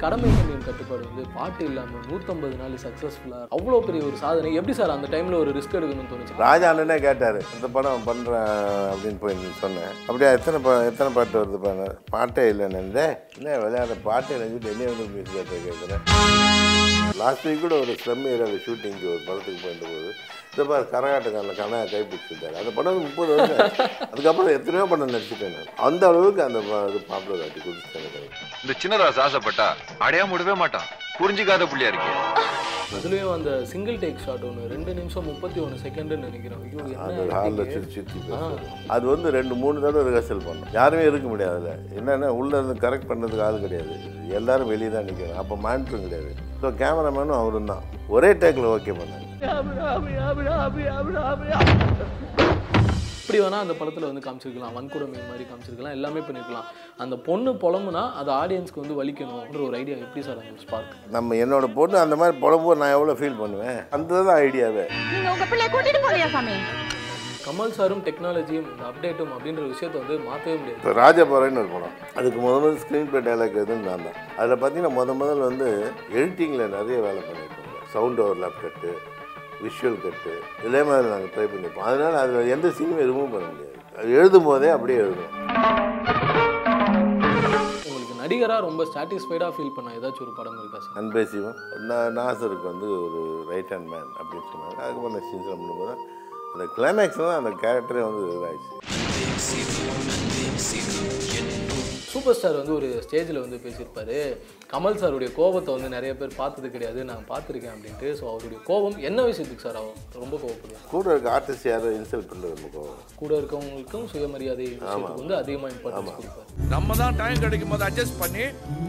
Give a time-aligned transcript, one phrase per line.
[0.00, 4.50] கடமை கண்ணியின் கட்டுப்பாடு வந்து பாட்டு இல்லாமல் நூற்றம்பது நாள் சக்ஸஸ்ஃபுல்லாக அவ்வளோ பெரிய ஒரு சாதனை.
[4.54, 6.36] எப்படி சார் அந்த டைமில் ஒரு ரிஸ்க் எடுக்கணும்னு தோணுச்சு?
[6.42, 8.48] ராஜா அண்ணனே கேட்டார் இந்த படம் பண்ணுறேன்
[8.92, 11.88] அப்படின்னு போய் சொன்னேன் அப்படியே எத்தனை பா எத்தனை பாட்டு வருது பாரு.
[12.10, 12.80] பாட்டே இல்லைன்னு
[13.36, 16.04] என்ன விளையாட பாட்டே நினைச்சிட்டு என்ன வந்து மியூசிக் கேட்குறேன்
[17.20, 20.10] லாஸ்ட் வீக் கூட ஒரு ஸ்லம் ஏரியாவில் ஷூட்டிங்க்கு ஒரு படத்துக்கு போயிட்டு போது
[20.52, 22.54] இந்த பாரு கரகாட்டக்காரில் கனா கைப்பிடிச்சிருந்தாரு.
[22.60, 23.60] அந்த படம் முப்பது வருஷம்.
[24.12, 25.68] அதுக்கப்புறம் எத்தனையோ படம் நடிச்சிட்டேன் நான்.
[25.88, 26.60] அந்த அளவுக்கு அந்த
[27.10, 28.26] பாப்புலர் ஆட்டி கொடுத்துட்டேன்
[28.62, 29.68] இந்த சின்னராசு ஆசைப்பட்டா
[30.06, 30.88] அடையாம விடவே மாட்டான்.
[31.20, 32.12] புரிஞ்சுக்காத புள்ளியா இருக்கே.
[32.98, 36.62] அதுலேயும் அந்த சிங்கிள் டேக் ஷாட் ஒன்று ரெண்டு நிமிஷம் முப்பத்தி ஒன்று செகண்டுன்னு நினைக்கிறேன்.
[36.66, 37.70] ஐயோ அந்த ஹாலில்?
[37.94, 38.20] சுற்றி.
[38.94, 40.74] அது வந்து ரெண்டு மூணு தடவை ரிஹர்சல் பண்ணோம்.
[40.78, 43.94] யாருமே இருக்க முடியாது என்னென்னா உள்ளே இருந்து கரெக்ட் பண்ணுறதுக்கு ஆள் கிடையாது.
[44.40, 46.32] எல்லாரும் வெளியே தான் நிற்கிறாங்க அப்போ மானிட்டரும் கிடையாது.
[46.62, 47.84] ஸோ கேமராமேனும் அவரும் தான்
[48.16, 49.28] ஒரே டேக்கில் ஓகே பண்ணாங்க
[53.20, 54.74] இப்படி வேணால் அந்த படத்தில் வந்து காமிச்சிருக்கலாம்.
[54.76, 55.94] வன்கொடுமை மாதிரி காமிச்சிருக்கலாம்.
[55.96, 56.66] எல்லாமே பண்ணிருக்கலாம்.
[57.02, 61.66] அந்த பொண்ணு புலம்புனா அது ஆடியன்ஸ்க்கு வந்து வலிக்கணும்ன்ற ஒரு ஐடியா எப்படி சார் அந்த ஸ்பார்க் நம்ம என்னோட
[61.78, 63.78] பொண்ணு அந்த மாதிரி புலம்போது நான் எவ்வளோ ஃபீல் பண்ணுவேன்?
[63.96, 66.56] அந்த தான் ஐடியாவே நீங்க உங்க பிள்ளைய கூட்டிட்டு போறியா சாமி?
[67.44, 70.80] கமல் சாரும் டெக்னாலஜியும் இந்த அப்டேட்டும் அப்படின்ற விஷயத்தை வந்து மாற்றவே முடியாது.
[70.80, 71.94] இப்போ ராஜபாறைன்னு ஒரு படம்.
[72.18, 74.18] அதுக்கு முத முதல் ஸ்க்ரீன் ப்ளே டைலாக் எதுன்னு நான் தான்.
[74.40, 75.68] அதில் பார்த்தீங்கன்னா முத முதல் வந்து
[76.18, 78.90] எடிட்டிங்கில் நிறைய வேலை பண்ணியிருக்கோம் sound overlap cut
[79.62, 80.32] visual cut
[80.66, 83.66] இதே மாதிரி நாங்கள் ட்ரை பண்ணியிருப்போம் அதனால் அதில் எந்த சீனுமே ரிமூவ் பண்ண முடியாது.
[83.98, 85.34] அது எழுதும் போதே அப்படியே எழுதணும்
[87.86, 90.96] உங்களுக்கு நடிகராக ரொம்ப சாட்டிஸ்ஃபைடாக ஃபீல் பண்ண ஏதாச்சும் ஒரு படம் இருக்கா சார்?
[91.00, 91.58] அன்பே சிவம்.
[91.90, 94.78] நான் நாசருக்கு வந்து ஒரு ரைட் ஹேண்ட் மேன் அப்படின்னு சொன்னாங்க.
[94.84, 95.94] அதுக்கப்புறம் நான் சீன்ஸ் பண்ணும்போது
[96.54, 98.78] அந்த கிளைமேக்ஸ் தான் அந்த கேரக்டரே வந்து இதாகிடுச்சு
[102.12, 104.16] சூப்பர் ஸ்டார் வந்து ஒரு ஸ்டேஜில் வந்து பேசியிருப்பாரு.
[104.72, 108.08] கமல் சாருடைய கோபத்தை வந்து நிறைய பேர் பார்த்தது கிடையாது நான் பார்த்துருக்கேன் அப்படின்ட்டு.
[108.18, 112.54] ஸோ அவருடைய கோபம் என்ன விஷயத்துக்கு சார் அவர் ரொம்ப கோவப்படுவார் கூட இருக்க ஆர்டிஸ்ட் யாரும் இன்சல்ட் பண்ணுறது
[112.56, 112.98] ரொம்ப கோவம்.
[113.20, 116.48] கூட இருக்கவங்களுக்கும் சுயமரியாதை விஷயத்துக்கு வந்து அதிகமாக இம்பார்ட்டன்ஸ் கொடுப்பாரு.
[116.74, 118.44] நம்ம தான் டைம் கிடைக்கும் போது அட்ஜஸ்ட் பண்ணி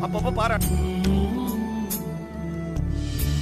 [0.08, 0.80] அப்பப்போ பாராட்டு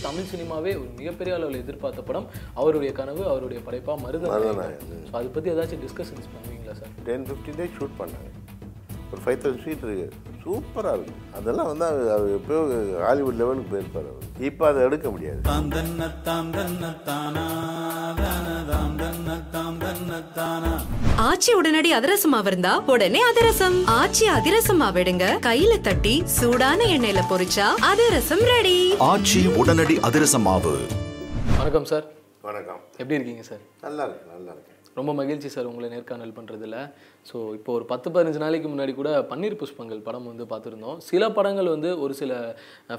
[0.08, 2.28] தமிழ் சினிமாவே ஒரு மிகப்பெரிய அளவில் எதிர்பார்த்த படம்.
[2.60, 4.46] அவருடைய கனவு அவருடைய படைப்பா மருதநாயகன்.
[4.46, 5.08] மருதநாயகன்.
[5.10, 6.94] ஸோ அதை பற்றி ஏதாச்சும் டிஸ்கஷன்ஸ் பண்ணுவீங்களா sir?
[7.10, 8.30] Ten fifteen days shoot பண்ணாங்க.
[9.12, 10.08] ஒரு ஃபைவ் தௌசண்ட் ஃபீட் இருக்கு.
[10.44, 12.60] சூப்பராக இருக்கும் அதெல்லாம் வந்து அவர் அவர் எப்பயோ
[13.06, 14.28] ஹாலிவுட் லெவலுக்கு போயிருப்பார் அவர்.
[14.50, 15.40] இப்போ அதை எடுக்க முடியாது.
[21.30, 23.78] ஆச்சி உடனடி அதிரசமா இருந்தா உடனே அதிரசம்.
[24.00, 28.78] ஆச்சி அதிரசமா விடுங்க கையில தட்டி சூடான எண்ணெயில பொரிச்சா அதிரசம் ரெடி
[29.12, 30.76] ஆச்சி உடனடி அதிரச மாவு.
[31.60, 32.06] வணக்கம் சார்.
[32.48, 32.82] வணக்கம்.
[33.02, 33.64] எப்படி இருக்கீங்க சார்?
[33.82, 34.74] நல்லா இருக்கு நல்லா இருக்கு.
[35.00, 36.78] ரொம்ப மகிழ்ச்சி சார் உங்களை நேர்காணல் பண்ணுறதுல
[37.30, 40.98] ஸோ இப்போ ஒரு பத்து பதினஞ்சு நாளைக்கு முன்னாடி கூட பன்னீர் புஷ்பங்கள் படம் வந்து பார்த்துருந்தோம்.
[41.10, 42.32] சில படங்கள் வந்து ஒரு சில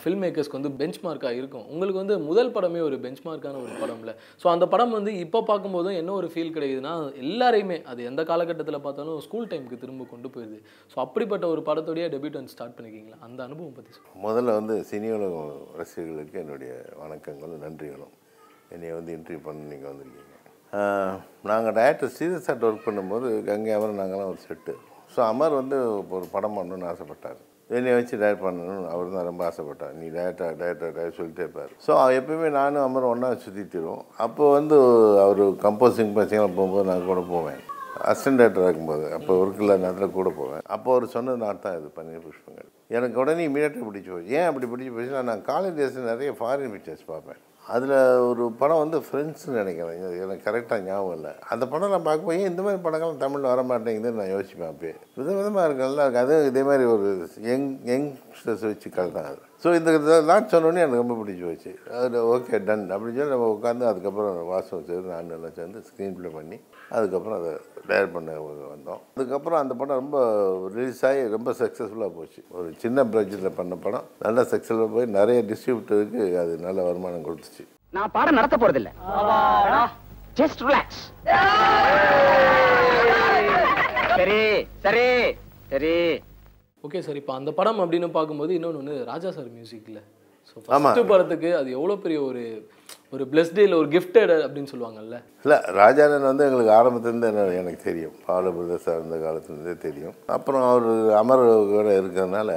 [0.03, 1.65] ஃபில்ம் மேக்கர்ஸ்க்கு வந்து பெஞ்ச் மார்க்காக இருக்கும்.
[1.73, 4.15] உங்களுக்கு வந்து முதல் படமே ஒரு பெஞ்ச் மார்க்கான ஒரு படம்ல.
[4.43, 6.95] ஸோ அந்த படம் வந்து இப்போ பார்க்கும்போதும் என்ன ஒரு ஃபீல் கிடைக்குதுன்னா
[7.25, 10.61] எல்லாரையுமே அது எந்த காலகட்டத்தில் பார்த்தாலும் ஸ்கூல் டைமுக்கு திரும்ப கொண்டு போயிடுது
[10.95, 12.07] ஸோ அப்படிப்பட்ட ஒரு படத்தோடைய
[12.39, 16.73] வந்து ஸ்டார்ட் பண்ணிக்கிங்களா அந்த அனுபவம் பற்றி சொல்லுங்கள் முதல்ல வந்து சினியுலகம் ரசிகர்களுக்கு என்னுடைய
[17.03, 18.15] வணக்கங்களும் நன்றிகளும்.
[18.75, 20.30] என்னை வந்து இன்டர்வியூ பண்ண நீங்கள் வந்திருக்கீங்க.
[21.51, 24.75] நாங்கள் டேரக்டர் சீரியஸ் சாட் ஒர்க் பண்ணும்போது கங்கை அமர் நாங்களாம் ஒரு செட்டு
[25.15, 25.79] ஸோ அமர் வந்து
[26.17, 27.39] ஒரு படம் பண்ணணும்னு ஆசைப்பட்டார்.
[27.77, 29.95] என்னை வச்சு டேரக்ட் பண்ணணும்னு அவர் தான் ரொம்ப ஆசைப்பட்டார்.
[30.01, 31.73] நீ டேரக்டர் டேரக்டர் டேரக்ட் சொல்லிட்டே இருப்பார்.
[31.87, 34.79] ஸோ எப்பயுமே நானும் அமர் ஒன்றா சுற்றிட்டுருவோம் அப்போ வந்து
[35.25, 37.61] அவர் கம்போசிங் பசங்களாம் போகும்போது நான் கூட போவேன்.
[38.11, 40.65] அசிஸ்டன்ட் டேரக்டர் இருக்கும்போது அப்போ ஒர்க் இல்லாத நேரத்தில் கூட போவேன்.
[40.75, 44.33] அப்போ அவர் சொன்னது நான் தான் இது பன்னீர் புஷ்பங்கள் எனக்கு உடனே இமீடியட்டாக பிடிச்சி போச்சு.
[44.39, 47.41] ஏன் அப்படி பிடிச்சி போச்சுன்னா நான் காலேஜ் டேஸில் நிறைய ஃபாரின் பிக்சர்ஸ் பார்ப்பேன்.
[47.67, 47.95] அதில்
[48.29, 49.99] ஒரு படம் வந்து ஃப்ரெண்ட்ஸ்னு நினைக்கிறேன்.
[50.23, 51.33] எனக்கு கரெக்டாக ஞாபகம் இல்லை.
[51.53, 54.95] அந்த படம் நான் பார்க்கும்போது ஏன் இந்த மாதிரி படங்கள் தமிழில் வர மாட்டேங்குதுன்னு நான் யோசிப்பேன் அப்பயே.
[55.19, 57.11] வித விதமாக இருக்கு நல்லா இருக்குது அதுவும் இதே மாதிரி ஒரு
[57.51, 61.71] யங் யங்ஸ்டர்ஸ் வச்சு கல் தான் அது ஸோ இந்த இதெல்லாம் சொன்னோன்னே எனக்கு ரொம்ப பிடிச்சி போச்சு.
[61.97, 66.31] அதில் ஓகே டன் அப்படின்னு சொல்லி நம்ம உட்காந்து அதுக்கப்புறம் வாசம் சேர்ந்து நான் எல்லாம் சேர்ந்து ஸ்க்ரீன் ப்ளே
[66.37, 66.57] பண்ணி
[66.97, 67.51] அதுக்கப்புறம் அதை
[67.89, 68.37] டயர் பண்ண
[68.71, 69.01] வந்தோம்.
[69.17, 70.19] அதுக்கப்புறம் அந்த படம் ரொம்ப
[70.77, 72.41] ரிலீஸ் ஆகி ரொம்ப சக்ஸஸ்ஃபுல்லாக போச்சு.
[72.57, 74.07] ஒரு சின்ன பட்ஜெட்டில் பண்ண படம்.
[74.27, 77.67] நல்லா சக்ஸஸ்ஃபுல்லாக போய் நிறைய டிஸ்ட்ரிபியூட்டருக்கு அது நல்ல வருமானம் கொடுத்துச்சு.
[77.99, 78.91] நான் பாடம் நடத்த போறதில்ல.
[80.41, 81.03] ஜஸ்ட் ரிலாக்ஸ்
[84.19, 84.43] சரி
[84.87, 85.07] சரி
[85.73, 85.95] சரி.
[86.85, 90.01] ஓகே சார் இப்போ அந்த படம் அப்படின்னு பார்க்கும்போது இன்னொன்று வந்து ராஜா சார் மியூசிக்கில்
[90.49, 90.55] ஸோ.
[90.67, 92.43] ஃபஸ்ட்டு படத்துக்கு அது எவ்வளோ பெரிய ஒரு
[93.15, 95.01] ஒரு பிளஸ்டே இல்லை ஒரு கிஃப்டட் அப்படின்னு சொல்லுவாங்க
[95.45, 98.15] இல்லை ராஜானன் வந்து எங்களுக்கு ஆரம்பத்துலேருந்து என்ன எனக்கு தெரியும்.
[98.27, 100.15] பால பிரதேசம் இருந்த காலத்துலேருந்தே தெரியும்.
[100.37, 100.89] அப்புறம் அவர்
[101.21, 101.43] அமர்
[101.73, 102.51] கூட இருக்கிறதுனால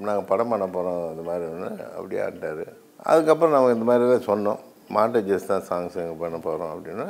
[0.00, 2.64] நாங்கள் படம் பண்ண போகிறோம் இந்த மாதிரி ஒன்று அப்படியே ஆட்டார்
[3.06, 4.60] அதுக்கப்புறம் நம்ம இந்த மாதிரி தான் சொன்னோம்
[4.90, 7.06] மாண்டேஜஸ் தான் சாங்ஸ் எங்கே பண்ண போகிறோம் அப்படின்னா.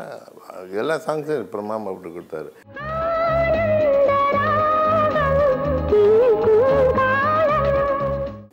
[0.83, 2.51] எல்லா சாங்ஸும் பிரமாம அப்படி கொடுத்தாரு.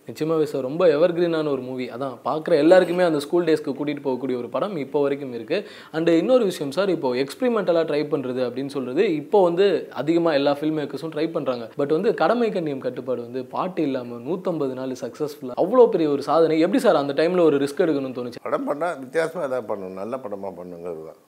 [0.10, 4.52] நிச்சயமாவே சார் ரொம்ப எவர்கிரீனான ஒரு மூவி அதான் பார்க்குற எல்லாருக்குமே அந்த ஸ்கூல் டேஸ்க்கு கூட்டிகிட்டு போகக்கூடிய ஒரு
[4.56, 5.66] படம் இப்போ வரைக்கும் இருக்குது
[5.98, 9.68] அண்டு இன்னொரு விஷயம் சார் இப்போ எக்ஸ்பிரிமெண்டலாக ட்ரை பண்ணுறது அப்படின்னு சொல்கிறது இப்போ வந்து
[10.04, 14.76] அதிகமாக எல்லா ஃபில்ம் மேக்கர்ஸும் ட்ரை பண்ணுறாங்க பட் வந்து கடமை கண்ணியம் கட்டுப்பாடு வந்து பாட்டு இல்லாமல் நூற்றம்பது
[14.82, 16.58] நாள் சக்ஸஸ்ஃபுல்லாக அவ்வளோ பெரிய ஒரு சாதனை.
[16.66, 18.46] எப்படி சார் அந்த டைமில் ஒரு ரிஸ்க் எடுக்கணும்னு தோணுச்சு?
[18.48, 20.00] படம் பண்ணால் வித்தியாசமாக எதாவது பண்ணணும்.
[20.04, 21.20] நல்ல படமாக பண்ணுங்கிறது தான்.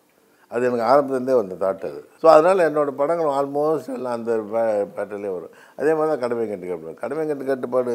[0.55, 2.01] அது எனக்கு ஆரம்பத்துலேருந்தே வந்த தாட் அது.
[2.21, 4.31] ஸோ அதனால் என்னோடய படங்கள் ஆல்மோஸ்ட் எல்லாம் அந்த
[4.97, 5.55] பேட்டர்லேயே வரும்.
[5.79, 7.01] அதே மாதிரி தான் கடமை கட்டு கட்டுப்பாடு.
[7.03, 7.93] கடமை கட்டு கட்டுப்பாடு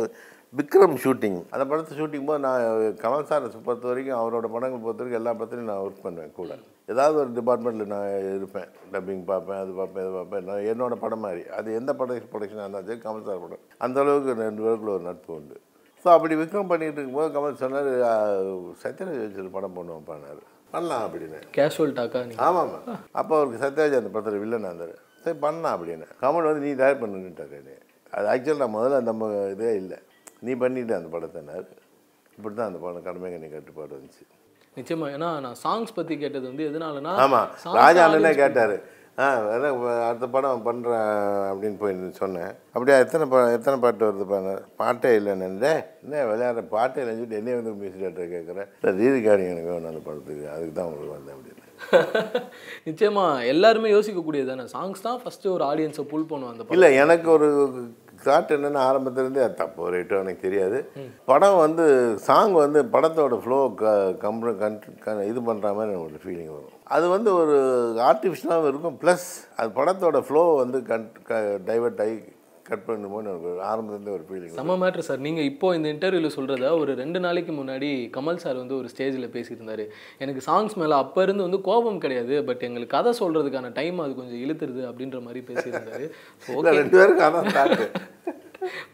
[0.58, 2.62] விக்ரம் ஷூட்டிங் அந்த படத்தை ஷூட்டிங் போது நான்
[3.03, 6.53] கமல் சார் பொறுத்த வரைக்கும் அவரோட படங்கள் பொறுத்த வரைக்கும் எல்லா படத்துலையும் நான் ஒர்க் பண்ணுவேன் கூட.
[6.93, 8.08] ஏதாவது ஒரு டிபார்ட்மெண்ட்டில் நான்
[8.38, 8.69] இருப்பேன்.
[8.93, 10.44] டப்பிங் பார்ப்பேன் அது பார்ப்பேன் இது பார்ப்பேன்.
[10.49, 11.43] நான் என்னோடய படம் மாதிரி.
[11.58, 13.64] அது எந்த படம் ப்ரொடக்ஷனாக இருந்தாலும் சரி கமல் சார் படம்.
[13.87, 15.56] அந்த அளவுக்கு ரெண்டு பேருக்குள்ள ஒரு நட்பு உண்டு.
[16.05, 17.91] ஸோ அப்படி விக்ரம் பண்ணிகிட்டு இருக்கும்போது கமல் சொன்னார்
[18.85, 20.43] சத்யராஜ் வச்சு படம் பண்ணுவோம் பண்ணார்
[20.76, 22.73] பண்ணலாம் அப்படின்னு கேஷுவல் டாக்கா நீங்கள் ஆமாம்
[23.20, 24.94] அப்போ அவருக்கு சத்யராஜ் அந்த படத்தில் வில்லனாக இருந்தார்
[25.25, 27.76] சரி பண்ணலாம் அப்படின்னு கமல் வந்து நீ தயார் பண்ணுன்ட்டார் என்னை.
[28.17, 29.23] அது ஆக்சுவலாக நான் முதல்ல நம்ம
[29.55, 29.99] இதே இல்லை.
[30.46, 31.67] நீ பண்ணிட்டு அந்த படத்தினார்
[32.37, 34.25] இப்படி தான் அந்த படம் கடமை கண்ணி கட்டுப்பாடு வந்துச்சு.
[34.78, 35.06] நிச்சயமா.
[35.17, 37.49] ஏன்னா நான் சாங்ஸ் பற்றி கேட்டது வந்து எதனாலனா ஆமாம்
[37.81, 38.76] ராஜா அண்ணனே கேட்டார்.
[39.18, 39.66] ஆ வேற
[40.06, 41.06] அடுத்த படம் பண்ணுறேன்
[41.50, 42.50] அப்படின்னு போய் சொன்னேன்.
[42.74, 47.58] அப்படியே எத்தனை பா எத்தனை பாட்டு வருது பாரு பாட்டே இல்லைன்னு என்ன விளையாடுற பாட்டே இல்லைன்னு சொல்லிட்டு என்னைய
[47.60, 50.46] வந்து மியூசிக் டேரக்டர் கேட்குறேன் இல்லை ரீரிகார்டிங் எனக்கு வேணும் அந்த படத்துக்கு.
[50.54, 51.62] அதுக்கு தான் உங்களுக்கு வந்தேன் அப்படின்னு.
[52.88, 54.64] நிச்சயமா எல்லாருமே யோசிக்கக்கூடியது தானே.
[54.74, 57.48] சாங்ஸ் தான் ஃபர்ஸ்ட் ஒரு ஆடியன்ஸை புல் பண்ணும் அந்த இல்லை எனக்கு ஒரு
[58.28, 59.90] தாட் என்னென்னா ஆரம்பத்துலேருந்தே அது தப்பு.
[59.96, 60.78] ரைட்டோ எனக்கு தெரியாது.
[61.31, 61.87] படம் வந்து
[62.28, 63.96] சாங் வந்து படத்தோட ஃப்ளோ க
[64.26, 66.73] கம்ப்ர கன் இது பண்ணுற மாதிரி எனக்கு ஒரு ஃபீலிங் வரும்.
[66.96, 67.58] அது வந்து ஒரு
[68.11, 68.99] ஆர்டிஃபிஷியலாகவும் இருக்கும்.
[69.05, 69.28] ப்ளஸ்
[69.61, 72.17] அது படத்தோட ஃப்ளோ வந்து கட் க டைவர்ட் ஆகி
[72.69, 76.70] கட் பண்ணும்போது எனக்கு ஒரு ஆரம்பத்துலேருந்தே ஒரு ஃபீலிங் செம்ம மேட்ரு சார் நீங்கள் இப்போ இந்த இன்டர்வியூவில் சொல்கிறத
[76.82, 79.84] ஒரு ரெண்டு நாளைக்கு முன்னாடி கமல் சார் வந்து ஒரு ஸ்டேஜில் பேசியிருந்தாரு.
[80.25, 82.34] எனக்கு சாங்ஸ் மேலே அப்போ இருந்து வந்து கோபம் கிடையாது.
[82.49, 86.06] பட் எங்களுக்கு கதை சொல்கிறதுக்கான டைம் அது கொஞ்சம் இழுத்துருது அப்படின்ற மாதிரி பேசியிருந்தாரு.
[86.81, 87.50] ரெண்டு பேருக்கு அதான்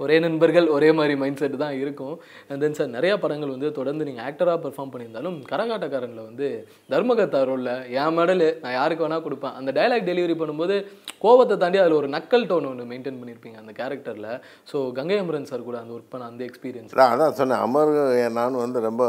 [0.05, 2.15] ஒரே நண்பர்கள் ஒரே மாதிரி மைண்ட் செட் தான் இருக்கும்.
[2.49, 6.49] அண்ட் தென் சார் நிறையா படங்கள் வந்து தொடர்ந்து நீங்கள் ஆக்டராக பெர்ஃபார்ம் பண்ணியிருந்தாலும் கரகாட்டக்காரனில் வந்து
[6.95, 9.57] தர்மகத்தா ரோலில் என் மெடலு நான் யாருக்கு வேணால் கொடுப்பேன்.
[9.61, 10.77] அந்த டைலாக் டெலிவரி பண்ணும்போது
[11.25, 14.31] கோவத்தை தாண்டி அதில் ஒரு நக்கல் டோன் ஒன்று மெயின்டைன் பண்ணியிருப்பீங்க அந்த கேரக்டரில்
[14.73, 17.93] ஸோ கங்கை அமரன் சார் கூட அந்த ஒர்க் பண்ண அந்த எக்ஸ்பீரியன்ஸ் நான் அதான் சொன்னேன் அமர்
[18.39, 19.05] நான் வந்து ரொம்ப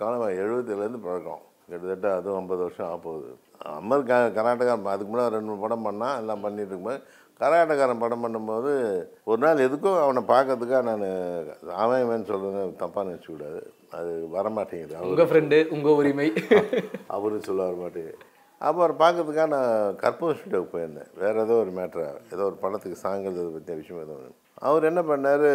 [0.00, 1.42] காலமாக எழுபதுலேருந்து பழக்கம்.
[1.70, 3.30] கிட்டத்தட்ட அதுவும் ஐம்பது வருஷம் ஆக போகுது
[3.78, 7.00] அமர் க கர்நாடகா அதுக்கு முன்னாடி ரெண்டு மூணு படம் பண்ணால் எல்லாம் பண்ணிட்டு இருக்கும்போது
[7.40, 8.70] கர்நாடகாரன் படம் பண்ணும்போது
[9.24, 11.04] ஒரு நாள் எதுக்கும் அவனை பார்க்கறதுக்காக நான்
[11.74, 13.60] அவன் இவன் சொல்கிறது தப்பாக நினச்சிக்கூடாது.
[13.90, 14.94] அது வரமாட்டேங்குது.
[14.94, 16.26] அவர் உங்கள் ஃப்ரெண்டு உங்கள் உரிமை.
[17.16, 18.18] அவரும் சொல்ல வர மாட்டேங்குது
[18.60, 21.10] அப்போ அவர் பார்க்கறதுக்காக நான் கற்பூர் ஸ்டுடியோவுக்கு போயிருந்தேன்.
[21.14, 24.16] வேறு ஏதோ ஒரு மேட்ரா ஏதோ ஒரு படத்துக்கு சாங்கல் பற்றிய விஷயம் ஏதோ
[24.68, 25.48] அவர் என்ன பண்ணார்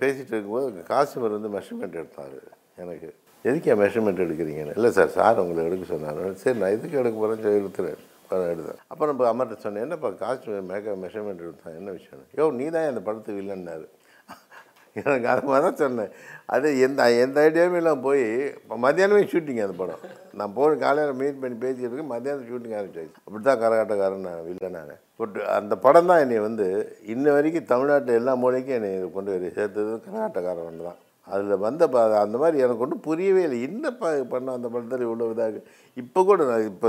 [0.00, 2.38] பேசிகிட்டு இருக்கும்போது காசிமர் வந்து மெஷர்மெண்ட் எடுத்தார்
[2.78, 3.10] எனக்கு.
[3.44, 4.76] எதுக்கு மெஷர்மெண்ட் எடுக்கிறீங்கன்னு?
[4.76, 6.22] இல்லை சார் சார் உங்களை எடுக்க சொன்னார்.
[6.34, 10.48] சரி நான் எதுக்கு எடுக்க போகிறேன்னு சொல்லி எடுத்துறேன் அப்புறம் எடுத்தேன் அப்புறம் இப்போ அமர்ட்ட சொன்னேன் என்னப்பா காஸ்ட்
[10.70, 12.24] மேக்க மெஷர்மெண்ட் எடுத்தான் என்ன விஷயம்?
[12.38, 13.86] யோ நீ தான் அந்த படத்துக்கு இல்லைன்னாரு
[15.00, 16.12] எனக்கு அது மாதிரி தான் சொன்னேன்.
[16.54, 18.22] அது எந்த எந்த ஐடியாவுமே இல்லாமல் போய்
[18.60, 20.02] இப்போ மத்தியானமே ஷூட்டிங் அந்த படம்.
[20.38, 23.16] நான் போய் காலையில் மீட் பண்ணி பேசிட்டு இருக்கேன் மத்தியானம் ஷூட்டிங் ஆரம்பிச்சாச்சு.
[23.26, 26.66] அப்படி தான் கரகாட்டக்காரன் நான் இல்லை நான் பட் அந்த படம் தான் என்னை வந்து
[27.14, 31.00] இன்ன வரைக்கும் தமிழ்நாட்டில் எல்லா மூலைக்கும் என்னை கொண்டு போய் சேர்த்தது கரகாட்டக்காரன் தான்.
[31.32, 33.58] அதில் வந்த ப அந்த மாதிரி எனக்கு ஒன்றும் புரியவே இல்லை.
[33.68, 35.62] என்னப்பா பண்ண அந்த படத்தில் இவ்வளோ இதாக
[36.02, 36.88] இப்போ கூட நான் இப்போ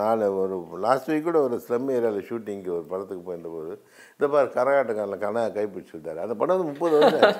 [0.00, 3.72] நான் ஒரு லாஸ்ட் வீக் கூட ஒரு ஸ்லம் ஏரியாவில் ஷூட்டிங்க்கு ஒரு படத்துக்கு போயிருந்தபோது
[4.16, 6.22] இந்த பாரு கரகாட்டக்காரில் கனா கைப்பிடிச்சு விட்டார்.
[6.26, 7.34] அந்த படம் வந்து முப்பது வருஷம்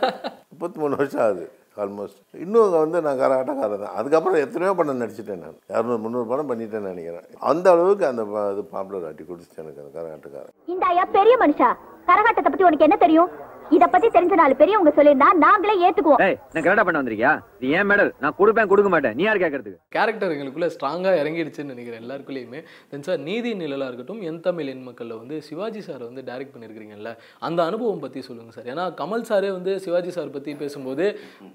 [0.51, 1.47] முப்பத்தி மூணு வருஷம் ஆகுது
[1.85, 3.97] ஆல்மோஸ்ட் இன்னும் அங்கே வந்து நான் கரகாட்டக்காரன் தான்.
[4.01, 5.59] அதுக்கப்புறம் எத்தனையோ படம் நடிச்சிட்டேன் நான்.
[5.73, 7.27] இரநூறு முந்நூறு படம் பண்ணிட்டேன்னு நினைக்கிறேன்.
[7.51, 8.23] அந்த அளவுக்கு அந்த
[8.53, 10.55] இது பாப்புலர் ஆட்டி கொடுத்துச்சு எனக்கு அந்த கரகாட்டக்காரன்.
[10.75, 11.71] இந்த ஐயா பெரிய மனுஷா.
[12.11, 13.31] கரகாட்டத்தை பற்றி உனக்கு என்ன தெரியும்?
[13.75, 16.21] இத பத்தி தெரிஞ்ச நாலு பெரியவங்க சொல்லியிருந்தா நாங்களே ஏத்துக்குவோம்.
[16.25, 17.33] ஏய் நான் கரெக்டா பண்ண வந்திருக்கியா?
[17.59, 18.11] இது ஏன் மெடல்?
[18.23, 19.15] நான் கொடுப்பேன் கொடுக்க மாட்டேன்.
[19.19, 22.61] நீ யார் கேட்கறதுக்கு கேரக்டர் எங்களுக்குள்ள ஸ்ட்ராங்காக இறங்கிடுச்சுன்னு நினைக்கிறேன் எல்லாருக்குள்ளேயுமே.
[22.93, 27.13] தென் சார் நீதி நிழலாக இருக்கட்டும் என் தமிழ் என் மக்களில் வந்து சிவாஜி சார் வந்து டைரக்ட் பண்ணியிருக்கிறீங்கல்ல
[27.49, 31.07] அந்த அனுபவம் பற்றி சொல்லுங்கள் சார் ஏன்னா கமல் சாரே வந்து சிவாஜி சார் பற்றி பேசும்போது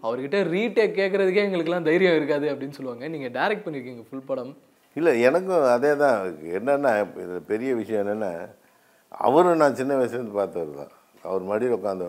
[0.05, 3.07] அவர்கிட்ட ரீடேக் கேட்குறதுக்கே எங்களுக்குலாம் தைரியம் இருக்காது அப்படின்னு சொல்லுவாங்க.
[3.15, 4.53] நீங்கள் டைரக்ட் பண்ணியிருக்கீங்க ஃபுல் படம்.
[4.95, 6.17] இல்லை எனக்கும் அதே தான்
[6.57, 6.93] என்னென்னா
[7.51, 8.33] பெரிய விஷயம் என்னென்னா
[9.27, 10.91] அவரும் நான் சின்ன வயசுலேருந்து பார்த்தவர் தான்
[11.29, 12.05] அவர் மடியில் உட்காந்து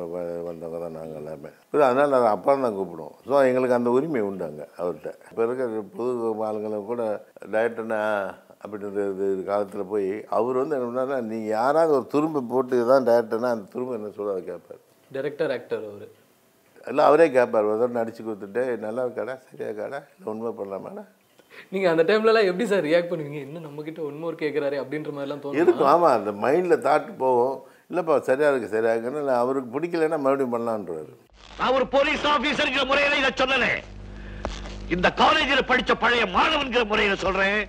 [0.48, 3.16] வந்தவங்க தான் நாங்கள் எல்லாமே இது அதனால் அதை அப்பா தான் கூப்பிடுவோம்.
[3.28, 5.10] ஸோ எங்களுக்கு அந்த உரிமை உண்டு அங்கே அவர்கிட்ட.
[5.30, 7.02] இப்போ இருக்கிற புது ஆளுங்களை கூட
[7.54, 8.00] டயட்டனா
[8.62, 13.66] அப்படின்ற இது காலத்தில் போய் அவர் வந்து என்ன நீ யாராவது ஒரு துரும்பு போட்டு தான் டயட்டனா அந்த
[13.74, 14.82] துரும்பு என்ன சொல்ல கேட்பார்.
[15.16, 16.06] டைரக்டர் ஆக்டர் அவர்.
[16.90, 17.66] இல்லை அவரே கேட்பார்.
[17.72, 19.34] ஒரு நடிச்சு கொடுத்துட்டு நல்லா இருக்காடா?
[19.48, 19.98] சரியா இருக்காடா?
[20.14, 21.04] இல்லை உண்மை பண்ணலாமாடா?
[21.72, 23.40] நீங்கள் அந்த டைம்லலாம் எப்படி சார் ரியாக்ட் பண்ணுவீங்க?
[23.46, 25.60] இன்னும் நம்மக்கிட்ட ஒன் மோர் கேட்குறாரு அப்படின்ற மாதிரிலாம் தோணும்?
[25.62, 27.56] இருக்கும் ஆமாம் அந்த மைண்டில் தாட்டு போகும்.
[27.92, 31.10] இல்லைப்பா சரியா இருக்கு சரியா இருக்குன்னு இல்லை அவருக்கு பிடிக்கலைன்னா மறுபடியும் பண்ணலான்றாரு.
[31.58, 33.66] நான் ஒரு போலீஸ் ஆபீசர்ங்கிற முறையில இதை சொல்லல
[34.94, 37.60] இந்த காலேஜில் படிச்ச பழைய மாணவன்கிற முறையில சொல்றேன்.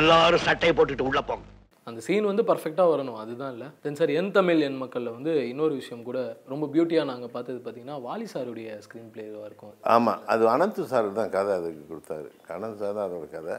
[0.00, 1.46] எல்லாரும் சட்டையை போட்டுட்டு உள்ள போங்க.
[1.88, 3.68] அந்த சீன் வந்து பர்ஃபெக்டாக வரணும் அதுதான் இல்லை.
[3.84, 6.18] தென் சார் என் தமிழ் என் மக்களில் வந்து இன்னொரு விஷயம் கூட
[6.52, 9.74] ரொம்ப பியூட்டியாக நாங்கள் பார்த்தது பார்த்தீங்கன்னா வாலி சாருடைய ஸ்க்ரீன் பிளேவாக இருக்கும்.
[9.94, 12.30] ஆமாம் அது அனந்து சார் தான் கதை அதுக்கு கொடுத்தாரு.
[12.56, 13.56] அனந்த் சார் தான் அதோட கதை.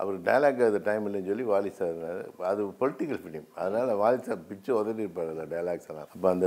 [0.00, 2.00] அவர் டைலாக் அது டைம் இல்லைன்னு சொல்லி வாலி சார்
[2.48, 6.08] அது பொலிட்டிக்கல் ஃபிலிம் அதனால் வாலி சார் பிச்சு உதவி இருப்பார் அதில் டைலாக்ஸ் எல்லாம்.
[6.14, 6.46] அப்போ அந்த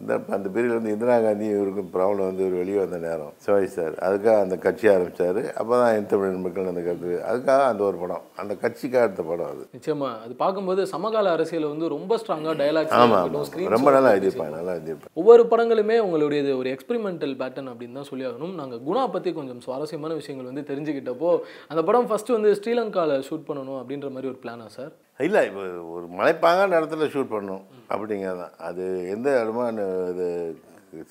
[0.00, 3.32] இந்த அந்த பீரியட் வந்து இந்திரா காந்தி இவருக்கும் ப்ராப்ளம் வந்து இவர் வெளியே வந்த நேரம்.
[3.44, 7.14] சிவாஜி சார் அதுக்காக அந்த கட்சி ஆரம்பித்தார் அப்போ தான் என் தமிழ் மக்கள் அந்த கருத்து.
[7.30, 8.26] அதுக்காக அந்த ஒரு படம்.
[8.44, 9.64] அந்த கட்சிக்காக எடுத்த படம் அது.
[9.78, 10.10] நிச்சயமா.
[10.26, 13.32] அது பார்க்கும்போது சமகால அரசியல் வந்து ரொம்ப ஸ்ட்ராங்காக டைலாக்ஸ் ஆமாம்
[13.76, 15.14] ரொம்ப நல்லா எழுதியிருப்பாங்க நல்லா எழுதியிருப்பாங்க.
[15.22, 18.54] ஒவ்வொரு படங்களுமே உங்களுடையது ஒரு எக்ஸ்பெரிமெண்டல் பேட்டர்ன் அப்படின்னு தான் சொல்லி ஆகணும்.
[18.62, 21.32] நாங்கள் குணா பற்றி கொஞ்சம் சுவாரஸ்யமான விஷயங்கள் வந்து தெரிஞ்சுக்கிட்டப்போ
[21.72, 26.06] அந்த படம் ஃபர்ஸ்ட் வந்து ஸ்ரீலங்காவில் ஷூட் பண்ணணும் அப்படின்ற மாதிரி ஒரு பிளானா சார் இல்லை இப்போ ஒரு
[26.18, 29.64] மலைப்பாங்கான இடத்துல ஷூட் பண்ணணும் அப்படிங்கிறது தான் அது எந்த இடமா
[30.10, 30.26] இது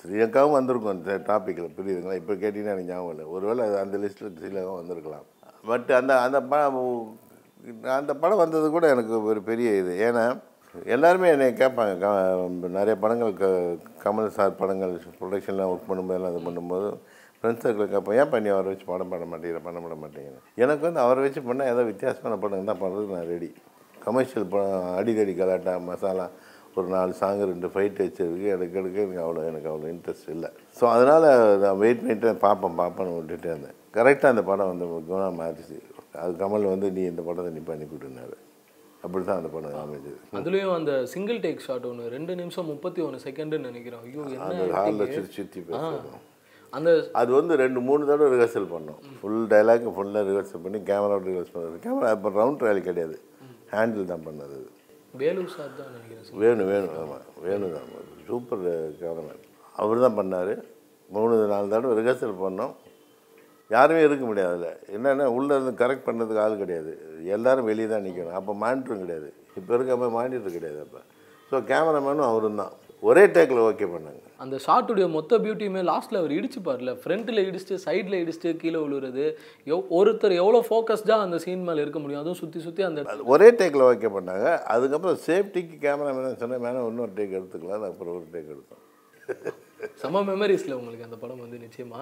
[0.02, 2.14] ஸ்ரீலங்காவும் வந்திருக்கும் அந்த டாப்பிக்கில் புரியுதுங்களா?
[2.14, 3.26] இப்போ கேட்டிங்கன்னா எனக்கு ஞாபகம் இல்லை.
[3.26, 5.26] ஒருவேளை அது அந்த லிஸ்ட்டில் ஸ்ரீலங்கா வந்திருக்கலாம்.
[5.64, 6.80] பட் அந்த அந்த படம்
[7.98, 9.92] அந்த படம் வந்தது கூட எனக்கு ஒரு பெரிய இது.
[10.08, 10.24] ஏன்னா
[10.86, 11.98] எல்லாருமே என்னை கேட்பாங்க.
[11.98, 13.46] க- நிறைய படங்கள் க
[14.04, 16.88] கமல் சார் படங்கள் ப்ரொடக்ஷன்லாம் ஒர்க் பண்ணும்போதெல்லாம் இது பண்ணும்போது
[17.40, 21.02] ஃப்ரெண்ட்ஸ் சர்க்கிள் கேட்பேன் ஏன் பண்ணி அவரை வச்சு படம் பண்ண மாட்டேங்கிற பண்ண பண்ண மாட்டேங்கிறேன் எனக்கு வந்து
[21.06, 23.50] அவரை வச்சு பண்ணால் ஏதோ வித்தியாசமான படம் தான் பண்ணுறதுக்கு நான் ரெடி
[24.06, 26.26] கமர்ஷியல் படம் அடிக்கடி கலாட்டா மசாலா
[26.78, 28.48] ஒரு நாலு சாங்கு ரெண்டு ஃபைட் வச்சிருக்கு.
[28.54, 30.48] எனக்கு எடுக்க எனக்கு அவ்வளோ எனக்கு அவ்வளோ இன்ட்ரெஸ்ட் இல்லை.
[30.78, 31.26] ஸோ அதனால்
[31.62, 33.76] நான் வெயிட் பண்ணிட்டு பார்ப்பேன் பார்ப்பேன்னு விட்டுட்டே இருந்தேன்.
[33.96, 35.78] கரெக்டாக அந்த படம் வந்து குணா மாறிச்சு.
[36.22, 38.36] அது கமல் வந்து நீ இந்த படத்தை நீ பண்ணி கொடுனாரு
[39.04, 40.18] அப்படி தான் அந்த படம் அமைஞ்சது.
[40.38, 44.02] அதுலயும் அந்த சிங்கிள் டேக் ஷாட் ஒன்று ரெண்டு நிமிஷம் முப்பத்தி ஒன்று செகண்ட்னு நினைக்கிறேன்.
[44.06, 44.24] ஐயோ
[44.78, 45.04] ஹாலில்.
[45.16, 45.60] சுற்றி சுற்றி.
[45.68, 46.24] பேசுகிறோம்
[46.76, 48.98] அந்த அது வந்து ரெண்டு மூணு தடவை ரிஹர்சல் பண்ணோம்.
[49.20, 53.16] ஃபுல் டைலாக் ஃபுல்லாக ரிஹர்சல் பண்ணி கேமரா ரிஹர்ஸ் பண்ணுறது கேமரா இப்போ ரவுண்ட் ட்ரையல் கிடையாது.
[53.74, 54.58] ஹேண்டில் தான் பண்ணது.
[55.22, 56.40] வேலூர் சார் தான் நினைக்கிறேன்.
[56.42, 57.88] வேணும் வேணும் ஆமாம் வேணும் தான்.
[58.28, 58.66] சூப்பர்
[59.00, 59.34] கேமரா
[59.82, 60.52] அவர் தான் பண்ணார்.
[61.16, 62.74] மூணு நாலு தடவை ரிஹர்சல் பண்ணோம்.
[63.70, 64.76] யாருமே இருக்க முடியாது அதில்.
[64.96, 66.92] என்னென்னா உள்ளே இருந்து கரெக்ட் பண்ணுறதுக்கு ஆள் கிடையாது.
[67.36, 69.28] எல்லாரும் வெளியே தான் நிற்கணும் அப்போ மானிட்டரும் கிடையாது.
[69.58, 71.00] இப்போ இருக்க மாதிரி மானிட்டர் கிடையாது அப்போ.
[71.50, 72.74] ஸோ கேமராமேனும் அவரும் தான்.
[73.02, 74.20] ஒரே டேக்கில் ஓகே பண்ணாங்க.
[74.44, 79.24] அந்த ஷாட்டுடைய மொத்த பியூட்டியுமே லாஸ்ட்ல அவர் இடிச்சுப்பார்ல ஃப்ரண்ட்டில் இடிச்சுட்டு சைடில் இடிச்சுட்டு கீழே விழுறது
[79.72, 83.86] எவ் ஒருத்தர் எவ்வளோ ஃபோக்கஸ்டாக அந்த சீன் மேலே இருக்க முடியும் அதுவும் சுற்றி சுற்றி அந்த ஒரே டேக்கில்
[83.90, 84.46] ஓகே பண்ணாங்க.
[84.74, 87.88] அதுக்கப்புறம் சேஃப்டிக்கு கேமராமேன் சொன்னேன் வேணா இன்னொரு டேக் எடுத்துக்கலாம்.
[87.92, 88.84] அப்புறம் ஒரு டேக் எடுத்தோம்.
[90.02, 92.00] செம மெமரிஸில் உங்களுக்கு அந்த படம் வந்து நிச்சயமா?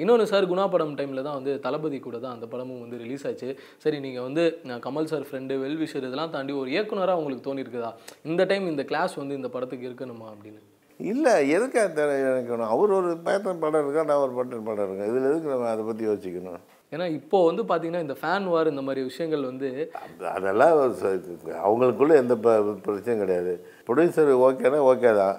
[0.00, 3.48] இன்னொன்று சார் குணா படம் டைமில் தான் வந்து தளபதி கூட தான் அந்த படமும் வந்து ரிலீஸ் ஆச்சு.
[3.84, 7.90] சரி நீங்கள் வந்து நான் கமல் சார் ஃப்ரெண்டு வெல்விஷர் இதெல்லாம் தாண்டி ஒரு இயக்குனராக உங்களுக்கு தோணியிருக்குதா
[8.30, 10.60] இந்த டைம் இந்த கிளாஸ் வந்து இந்த படத்துக்கு இருக்கணுமா அப்படின்னு?
[11.00, 15.30] இல்லை எதுக்கு அந்த எனக்கு அவர் ஒரு பேட்டர்ன் படம் இருக்கா நான் ஒரு பட்டன் படம் இருக்கேன் இதில்
[15.30, 16.62] எதுக்கு நம்ம அதை பற்றி யோசிக்கணும்?
[16.92, 19.68] ஏன்னா இப்போ வந்து பார்த்தீங்கன்னா இந்த ஃபேன் வார் இந்த மாதிரி விஷயங்கள் வந்து
[20.34, 20.74] அதெல்லாம்
[21.66, 22.34] அவங்களுக்குள்ள எந்த
[22.84, 23.52] பிரச்சனையும் கிடையாது.
[23.86, 25.36] ப்ரொடியூசர் ஓகேனா ஓகே தான்.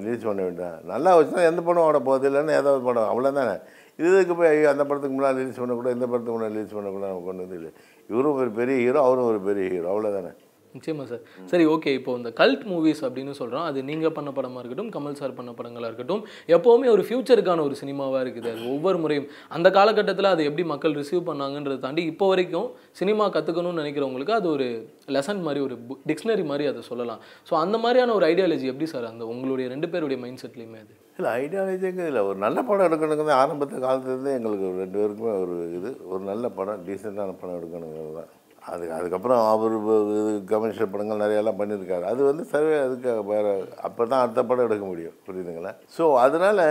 [0.00, 0.76] ரிலீஸ் பண்ண வேண்டாம்.
[0.92, 2.26] நல்லா வச்சுனா எந்த படம் ஓட போகுது?
[2.30, 3.10] இல்லைன்னா ஏதாவது ஒரு படம்.
[3.12, 3.54] அவ்வளோதானே
[4.02, 7.58] இதுக்கு போய் ஐயோ அந்த படத்துக்கு முன்னாடி ரிலீஸ் பண்ணக்கூடாது இந்த படத்துக்கு முன்னாடி ரிலீஸ் பண்ணக்கூடாது நமக்கு கொண்டு
[7.60, 7.72] இல்லை.
[8.12, 10.32] இவரும் ஒரு பெரிய ஹீரோ அவரும் ஒரு பெரிய ஹீரோ அவ்வளோதானே
[10.76, 11.22] நிச்சயமா சார்.
[11.50, 11.90] சரி ஓகே.
[11.98, 15.90] இப்போ இந்த கல்ட் மூவிஸ் அப்படின்னு சொல்கிறோம் அது நீங்கள் பண்ண படமாக இருக்கட்டும் கமல் சார் பண்ண படங்களாக
[15.90, 16.22] இருக்கட்டும்
[16.56, 18.50] எப்போவுமே ஒரு ஃபியூச்சருக்கான ஒரு சினிமாவாக இருக்குது.
[18.54, 19.28] அது ஒவ்வொரு முறையும்.
[19.58, 22.68] அந்த காலகட்டத்தில் அது எப்படி மக்கள் ரிசீவ் பண்ணாங்கன்றதை தாண்டி இப்போ வரைக்கும்
[23.00, 24.68] சினிமா கற்றுக்கணும்னு நினைக்கிறவங்களுக்கு அது ஒரு
[25.16, 25.76] லெசன் மாதிரி ஒரு
[26.10, 27.22] டிக்ஷனரி மாதிரி அதை சொல்லலாம்.
[27.50, 29.10] ஸோ அந்த மாதிரியான ஒரு ஐடியாலஜி எப்படி சார்?
[29.12, 30.94] அந்த உங்களுடைய ரெண்டு பேருடைய மைண்ட் செட்லேயுமே அது.
[31.18, 32.20] இல்லை ஐடியாலஜிங்க இல்லை.
[32.28, 35.92] ஒரு நல்ல படம் எடுக்கணுங்கிறது ஆரம்பத்து காலத்துலேருந்து எங்களுக்கு ஒரு ரெண்டு பேருக்குமே ஒரு இது.
[36.12, 38.30] ஒரு நல்ல படம் டீசெண்டான படம் எடுக்கணுங்கிறது தான்.
[38.72, 39.74] அது அதுக்கப்புறம் அவர்
[40.20, 42.04] இது கமர்ஷியல் படங்கள் நிறையெல்லாம் பண்ணியிருக்காரு.
[42.10, 43.52] அது வந்து சர்வே அதுக்கு வேறு
[43.86, 45.16] அப்போ தான் அடுத்த படம் எடுக்க முடியும்.
[45.26, 45.72] புரியுதுங்களா?
[45.96, 46.62] ஸோ அதனால்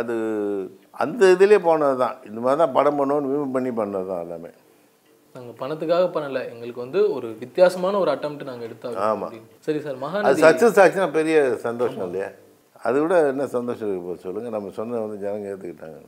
[0.00, 0.14] அது
[1.04, 4.50] அந்த இதுலேயே போனது தான் இந்த மாதிரி தான் படம் பண்ணணும்னு விம பண்ணி பண்ணது தான் எல்லாமே.
[5.34, 6.40] நாங்கள் பணத்துக்காக பண்ணல.
[6.52, 9.26] எங்களுக்கு வந்து ஒரு வித்தியாசமான ஒரு அட்டம்ப்ட் நாங்கள் எடுத்தாங்க ஆமா.
[9.26, 9.50] அப்படின்னு.
[9.66, 11.36] சரி சார் அது மகாநதி சக்ஸஸ் ஆச்சுன்னா பெரிய
[11.66, 12.30] சந்தோஷம் இல்லையா?
[12.80, 15.98] அதை விட என்ன சந்தோஷம் இருக்கு போது சொல்லுங்கள் நம்ம சொன்ன வந்து ஜனங்க ஏற்றுக்கிட்டாங்க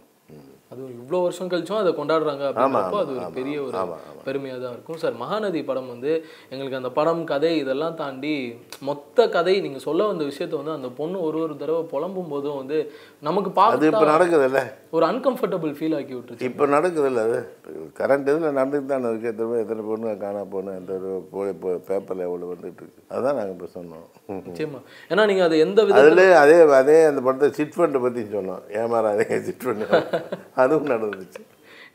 [0.71, 3.73] அது இவ்வளோ வருஷம் கழிச்சும் அதை கொண்டாடுறாங்க அப்படின்றப்போ அது ஒரு பெரிய ஒரு.
[4.27, 6.13] பெருமையாக தான் இருக்கும் சார் மகாநதி படம் வந்து
[6.51, 8.35] எங்களுக்கு அந்த படம் கதை இதெல்லாம் தாண்டி
[8.87, 12.79] மொத்த கதை நீங்கள் சொல்ல வந்த விஷயத்த வந்து அந்த பொண்ணு ஒரு ஒரு தடவை புலம்பும் போதும் வந்து
[13.23, 14.63] நமக்கு அது இப்போ பார்க்க நடக்குதுல்ல
[14.97, 16.47] ஒரு அன்கம்ஃபர்டபுள் ஃபீல் ஆக்கி விட்டுருச்சு.
[16.49, 17.39] இப்போ நடக்குதுல்ல அது.
[17.99, 19.31] கரண்ட் இதில் நடந்துட்டு தானே இருக்கு?
[19.33, 20.93] எத்தனை பேர் எத்தனை பொண்ணு காணா போகணும் எந்த
[21.35, 21.53] போய்
[21.89, 23.05] பேப்பரில் எவ்வளோ வந்துட்டு இருக்கு?
[23.13, 24.07] அதுதான் நாங்கள் இப்போ சொன்னோம்.
[24.49, 24.81] நிச்சயமா.
[25.11, 28.65] ஏன்னா நீங்கள் அதை எந்த வித அதில் அதே அதே அந்த படத்தை சிட் ஃபண்டை பற்றி சொன்னோம்.
[28.83, 29.87] ஏமாறாதீங்க சிட் ஃபண்ட்
[30.65, 31.43] அதுவும் நடந்துச்சு.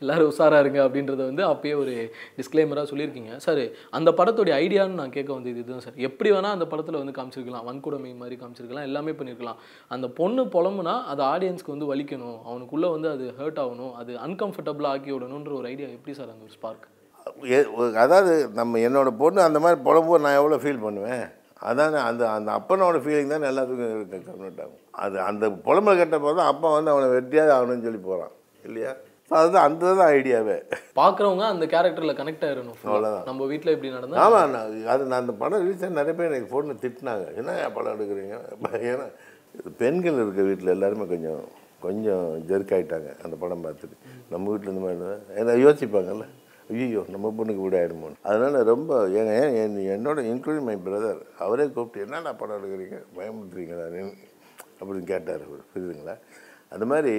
[0.02, 1.94] எல்லாரும் உஷாராக இருங்க அப்படின்றத வந்து அப்பயே ஒரு
[2.38, 3.32] டிஸ்க்ளைமராக சொல்லியிருக்கீங்க.
[3.46, 3.62] சார்
[3.98, 5.96] அந்த படத்துடைய ஐடியான்னு நான் கேட்க வந்தது இதுதான் சார்.
[6.08, 7.66] எப்படி வேணால் அந்த படத்தில் வந்து காமிச்சிருக்கலாம்.
[7.70, 8.88] வன்கொடுமை மாதிரி காமிச்சிருக்கலாம்.
[8.90, 9.60] எல்லாமே பண்ணியிருக்கலாம்
[9.96, 12.38] அந்த பொண்ணு புலம்புனா அது ஆடியன்ஸ்க்கு வந்து வலிக்கணும்.
[12.48, 13.94] அவனுக்குள்ளே வந்து அது ஹர்ட் ஆகணும்.
[14.02, 16.86] அது அன்கம்ஃபர்டபுளாக ஆக்கி விடணுன்ற ஒரு ஐடியா எப்படி சார் அந்த ஒரு ஸ்பார்க்
[18.02, 21.24] அதாவது நம்ம என்னோடய பொண்ணு அந்த மாதிரி புலம்பும் நான் எவ்வளோ ஃபீல் பண்ணுவேன்?
[21.68, 26.68] அதான் அந்த அந்த அப்பனோட ஃபீலிங் தான் எல்லாத்துக்கும் கன்வெர்ட் ஆகும் அது அந்த புலம்பல் கட்ட போது அப்பா
[26.76, 28.34] வந்து அவனை வெட்டியாக ஆகணும்னு சொல்லி போகிறான்
[28.68, 28.92] இல்லையா?
[29.30, 30.56] ஸோ அதுதான் அந்த தான் ஐடியாவே
[30.98, 32.92] பார்க்குறவங்க அந்த கேரக்டரில் கனெக்ட் ஆயிடணும் full ஆ.
[32.92, 33.24] அவ்வளவுதான்.
[33.28, 36.82] நம்ம வீட்டில் இப்படி நடந்தா ஆமாம் நான் அது நான் அந்த படம் ரிலீஸ் நிறைய பேர் எனக்கு ஃபோனில்
[36.82, 37.26] திட்டினாங்க.
[37.40, 38.36] என்ன படம் எடுக்கிறீங்க?
[38.90, 39.06] ஏன்னா
[39.80, 41.42] பெண்கள் இருக்க வீட்டில் எல்லாருமே கொஞ்சம்
[41.82, 43.96] கொஞ்சம் ஜெர்க் ஆயிட்டாங்க அந்த படம் பார்த்துட்டு.
[44.30, 46.26] நம்ம வீட்டில் இந்த மாதிரி ஏன்னா யோசிப்பாங்கல்ல.
[46.74, 48.16] ஐயோ நம்ம பொண்ணுக்கு கூட ஆயிடுமோன்னு.
[48.22, 52.98] அதனால ரொம்ப ஏங்க என் என்னோட இன்க்ளூடிங் மை பிரதர் அவரே கூப்பிட்டு என்னடா படம் எடுக்கிறீங்க?
[53.16, 53.86] பயமுறுத்துறீங்களா?
[54.78, 55.62] அப்படின்னு கேட்டார் அவர்.
[55.72, 56.16] புரியுதுங்களா?
[56.72, 57.12] அந்த மாதிரி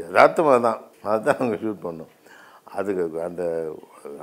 [0.00, 0.80] யதார்த்தம் அதுதான்
[1.12, 2.12] அதுதான் அவங்க ஷூட் பண்ணோம்.
[2.78, 3.42] அதுக்கு அந்த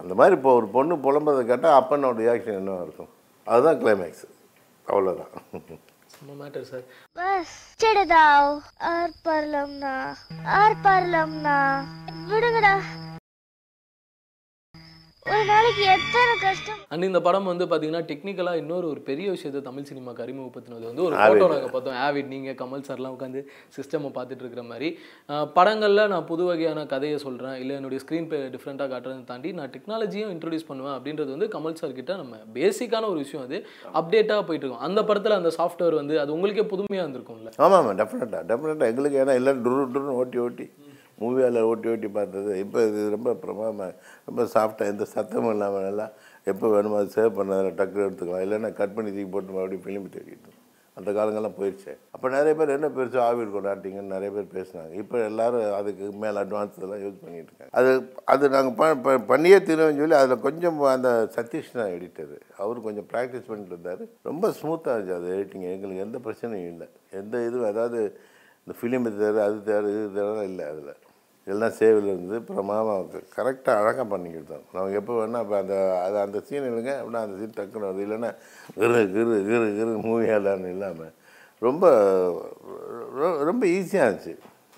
[0.02, 3.12] அந்த மாதிரி இப்போ ஒரு பொண்ணு புலம்புறதை கேட்டால் அப்பனோட ரியாக்ஷன் என்ன இருக்கும்?
[3.48, 4.26] அதுதான் கிளைமேக்ஸ்
[4.88, 5.34] அவ்வளோதான்
[6.16, 6.84] சும்மா மேட்டர் சார்.
[7.20, 8.52] பஸ் செடுதாவ்.
[8.92, 10.76] ஆர்
[12.30, 12.74] விடுங்கடா.
[15.32, 16.80] ஒரு நாளைக்கு எத்தனை கஷ்டம்?
[16.94, 21.16] அண்ட் இந்த படம் வந்து பார்த்தீங்கன்னா டெக்னிக்கலாக இன்னொரு ஒரு பெரிய விஷயத்தை தமிழ் சினிமாக்கு அறிமுகப்படுத்தினது வந்து ஒரு.
[21.20, 21.98] ஃபோட்டோ நாங்கள் பார்த்தோம்.
[22.06, 23.42] ஆவிட் நீங்கள் கமல் சார்லாம் உட்காந்து
[23.78, 24.90] சிஸ்டமை பார்த்துட்டு இருக்கிற மாதிரி.
[25.58, 30.34] படங்கள்ல நான் புது வகையான கதையை சொல்கிறேன் இல்லை என்னுடைய ஸ்க்ரீன் பே டிஃப்ரெண்ட்டாக காட்டுறதை தாண்டி நான் டெக்னாலஜியும்
[30.36, 33.60] இன்ட்ரடியூஸ் பண்ணுவேன் அப்படின்றது வந்து கமல் சார் கிட்ட நம்ம பேசிக்கான ஒரு விஷயம் அது.
[34.02, 34.86] அப்டேட்டாக போயிட்டு இருக்கோம்.
[34.90, 37.54] அந்த படத்தில் அந்த சாஃப்ட்வேர் வந்து அது உங்களுக்கே புதுமையாக இருந்திருக்கும்ல.
[37.66, 40.68] ஆமாம் ஆமாம் டெஃபினட்டாக டெஃபினட்டாக எங்களுக்கு ஏன்னா டுரு டுருன்னு ஓட்டி ஓட்டி.
[41.20, 43.94] மூவியால் ஓட்டி ஓட்டி பார்த்தது இப்போ இது ரொம்ப பிரமாதமாக
[44.26, 46.08] ரொம்ப சாஃப்டாக எந்த சத்தமும் இல்லாமல் நல்லா
[46.44, 48.46] எப்போ வேணுமோ அது சேவ் பண்ணதில் டக்கு எடுத்துக்கலாம்.
[48.48, 50.52] இல்லைன்னா கட் பண்ணி தூக்கி போட்டு மறுபடியும் ஃபிலிம் தேடிட்டு
[50.98, 54.92] அந்த காலங்கள்லாம் போயிடுச்சு அப்போ நிறைய பேர் என்ன பெருசு ஆவிர் கொண்டாட்டிங்கன்னு நிறைய பேர் பேசுனாங்க.
[54.94, 57.72] இப்போ எல்லோரும் அதுக்கு மேலே அட்வான்ஸ் எல்லாம் யூஸ் பண்ணிகிட்டு இருக்காங்க.
[57.72, 57.92] அது
[58.26, 63.08] அது நாங்கள் ப ப- பண்ணியே தீருவோம்னு சொல்லி அதில் கொஞ்சம் அந்த சதீஷ் தான் எடிட்டர் அவர் கொஞ்சம்
[63.14, 64.04] ப்ராக்டிஸ் பண்ணிட்டு இருந்தார்.
[64.22, 66.88] ரொம்ப ஸ்மூத்தாக இருந்துச்சு அது எடிட்டிங் எங்களுக்கு எந்த பிரச்சனையும் இல்லை.
[67.12, 68.02] எந்த இதுவும் அதாவது
[68.68, 70.94] இந்த ஃபிலிம் தேர் அது தேர் இது தேர்லாம் இல்லை அதில்.
[71.48, 76.68] எல்லாம் சேவில் இருந்து பிரமாதம் கரெக்டாக அழகாக பண்ணிக்கிட்டோம் நம்ம எப்போ வேணால் இப்போ அந்த அது அந்த சீன்
[76.70, 78.06] இல்லைங்க அப்படின்னா அந்த சீன் டக்குன்னு வருது.
[78.06, 78.30] இல்லைன்னா
[78.78, 81.14] கிரு கிரு கிரு கிரு மூவியாலான்னு இல்லாமல்
[81.62, 81.84] ரொம்ப
[83.50, 84.36] ரொம்ப ஈஸியாக இருந்துச்சு.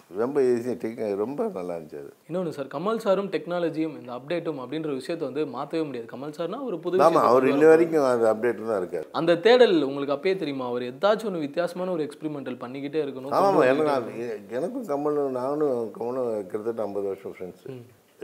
[0.09, 2.12] ரொம்ப ஈஸியாக டெக் ரொம்ப நல்லா இருந்துச்சு அது.
[2.29, 6.07] இன்னொன்று சார் கமல் சாரும் டெக்னாலஜியும் இந்த அப்டேட்டும் அப்படின்ற விஷயத்தை வந்து மாற்றவே முடியாது.
[6.13, 9.07] கமல் சார்னா ஒரு புது ஆமாம் அவர் இன்ன வர வரைக்கும் அது அப்டேட் தான் இருக்கார்.
[9.19, 10.67] அந்த தேடல் உங்களுக்கு அப்பயே தெரியுமா?
[10.71, 14.15] அவர் ஏதாச்சும் ஒன்று வித்தியாசமான ஒரு எக்ஸ்பெரிமெண்டல் பண்ணிக்கிட்டே இருக்கணும் ஆமாம் எனக்கு
[14.59, 17.75] எனக்கும் கமலும் நானும் கமலும் கிட்டத்தட்ட ஐம்பது வருஷம் ஃப்ரெண்ட்ஸு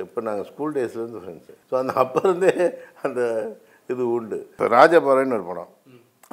[0.04, 2.54] இப்போ நாங்கள் ஸ்கூல் டேஸ்லேருந்து ஃப்ரெண்ட்ஸு ஸோ அந்த அப்போ இருந்தே
[3.06, 3.22] அந்த
[3.90, 4.38] இது உண்டு.
[4.54, 5.70] இப்போ ராஜபாறைன்னு ஒரு படம்.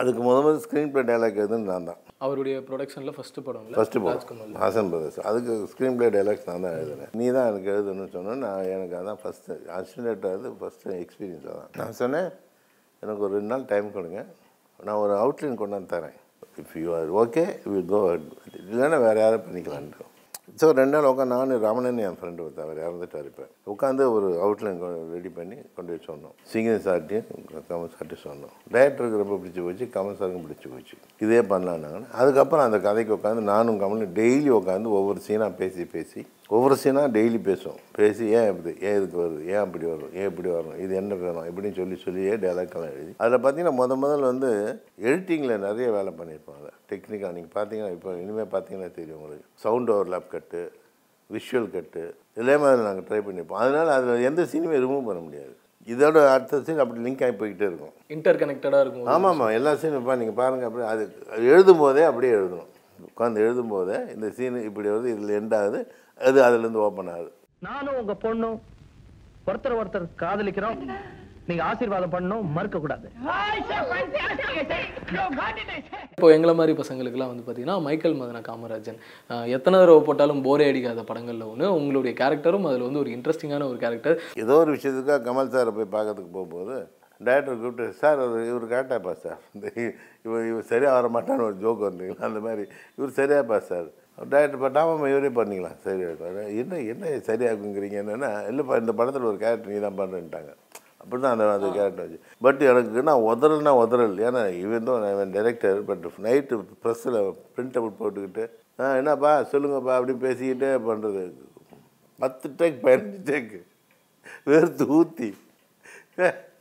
[0.01, 2.01] அதுக்கு முத முதல் ஸ்க்ரீன் பிளே டைலாக் எதுன்னு நான் தான்.
[2.25, 4.03] அவருடைய ப்ரொடக்ஷனில் ஃபர்ஸ்ட் படம்ல ஃபஸ்ட்டு.
[4.05, 4.59] படம்.
[4.63, 7.11] ஹாசன் பிரதர்ஸ் அதுக்கு ஸ்க்ரீன் பிளே டைலாக்ஸ் நான் தான் எழுதுனேன்.
[7.21, 8.43] நீ தான் எனக்கு எழுதுன்னு சொன்னேன்.
[8.47, 11.73] நான் எனக்கு அதான் ஃபஸ்ட்டு அசிஸ்டண்ட்டாக ஃபஸ்ட்டு எக்ஸ்பீரியன்ஸ் தான்.
[11.81, 12.29] நான் சொன்னேன்
[13.03, 14.21] எனக்கு ஒரு ரெண்டு நாள் டைம் கொடுங்க.
[14.87, 16.17] நான் ஒரு அவுட்லைன் கொண்டு வந்து தரேன்.
[16.63, 18.01] If you are okay will go
[18.71, 20.07] இல்லைன்னா வேறு யாரும் பண்ணிக்கலான்ட்டு
[20.61, 23.45] ஸோ ரெண்டு நாள் உட்காந்து நான் ரமணன் என் ஃப்ரெண்டு ஒருத்தர் அவர் இறந்துட்டார் இப்போ.
[23.73, 24.81] உட்காந்து ஒரு அவுட்லைன்
[25.17, 26.35] ரெடி பண்ணி கொண்டு போய் சொன்னோம்.
[26.53, 27.27] சிங்கிங் சார்ட்டையும்
[27.69, 28.55] கமல் சார்ட்டையும் சொன்னோம்.
[28.75, 30.97] டைரக்டருக்கு ரொம்ப பிடிச்சி போச்சு கமல் சாருக்கும் பிடிச்சி போச்சு.
[31.25, 32.03] இதே பண்ணலான்னாங்க.
[32.23, 36.23] அதுக்கப்புறம் அந்த கதைக்கு உட்காந்து நானும் கமலும் டெய்லி உட்காந்து ஒவ்வொரு சீனாக பேசி பேசி
[36.57, 40.49] ஒவ்வொரு சீனாக டெய்லி பேசுவோம் பேசி ஏன் இப்படி ஏன் இதுக்கு வருது ஏன் அப்படி வரும் ஏன் இப்படி
[40.55, 43.13] வரும் இது என்ன வேணும் இப்படின்னு சொல்லி சொல்லியே டைலாக்லாம் எழுதி.
[43.23, 44.51] அதில் பார்த்தீங்கன்னா முத முதல்ல வந்து
[45.09, 46.69] எடிட்டிங்கில் நிறைய வேலை பண்ணியிருப்பாங்க.
[46.91, 49.47] டெக்னிக்காக நீங்கள் பார்த்தீங்கன்னா இப்போ இனிமேல் பார்த்தீங்கன்னா தெரியும் உங்களுக்கு.
[49.65, 50.63] Sound overlap cut
[51.37, 52.05] visual cut
[52.43, 53.63] இதே மாதிரி நாங்கள் ட்ரை பண்ணியிருப்போம்.
[53.65, 55.55] அதனால் அதில் எந்த சீனுமே ரிமூவ் பண்ண முடியாது.
[55.93, 57.95] இதோட அடுத்த சீன் அப்படி லிங்க் ஆகி போய்கிட்டே இருக்கும்.
[58.15, 59.07] இன்டர் கனெக்டடாக இருக்கும்.
[59.15, 62.73] ஆமாம் ஆமாம் எல்லா சீனும் இப்போ நீங்கள் பாருங்கள் அப்படியே அது அது எழுதும் போதே அப்படியே எழுதணும்.
[63.07, 65.81] உட்காந்து எழுதும் போதே இந்த சீனு இப்படி வருது இதில் எண்ட் ஆகுது
[66.29, 67.31] அது அதுலேருந்து ஓப்பன் ஆகுது.
[67.69, 68.59] நானும் உங்க பொண்ணும்
[69.51, 70.79] ஒருத்தர் ஒருத்தர் காதலிக்கிறோம்.
[71.49, 73.07] நீங்க ஆசீர்வாதம் பண்ணணும் மறுக்க கூடாது.
[76.15, 78.99] இப்போ எங்களை மாதிரி பசங்களுக்குலாம் வந்து பார்த்தீங்கன்னா மைக்கேல் மதன காமராஜன்
[79.57, 84.17] எத்தனை தடவை போட்டாலும் போரே அடிக்காத படங்களில் ஒன்று உங்களுடைய கேரக்டரும் அதில் வந்து ஒரு இன்ட்ரெஸ்டிங்கான ஒரு கேரக்டர்
[84.45, 86.77] ஏதோ ஒரு விஷயத்துக்காக கமல் சாரை போய் பார்க்கறதுக்கு போகும்போது
[87.21, 89.41] டேரக்டர் கூப்பிட்டு சார் இவர் கேட்டாப்பா சார்?
[89.55, 89.67] இந்த
[90.27, 92.23] இவர் இவர் சரியாக வர மாட்டான்னு ஒரு ஜோக் வந்தீங்களா?
[92.29, 92.65] அந்த மாதிரி
[92.99, 93.89] இவர் சரியாப்பா சார்?
[94.33, 95.79] டேரக்டர் பட்டாமல் இவரே பண்ணிக்கலாம்.
[95.87, 96.05] சரி
[96.63, 100.53] என்ன என்ன சரியாகுங்கிறீங்க என்னென்னா இல்லைப்பா இந்த படத்தில் ஒரு கேரக்டர் நீ தான் பண்ணுறேன்ட்டாங்க
[101.03, 102.19] அப்படி தான் அந்த அந்த கேரக்டர் வச்சு.
[102.47, 104.17] பட் எனக்கு நான் உதறல்னா உதறல்.
[104.29, 107.19] ஏன்னா இவன் தான் டைரக்டர் பட் நைட்டு ப்ரெஸ்ஸில்
[107.55, 108.45] பிரிண்ட் அவுட் போட்டுக்கிட்டு
[108.81, 111.23] ஆ என்னப்பா சொல்லுங்கப்பா அப்படி பேசிக்கிட்டே பண்ணுறது
[112.19, 113.61] பத்து டேக் பதினஞ்சு டேக்கு
[114.51, 115.29] வேர்த்து ஊற்றி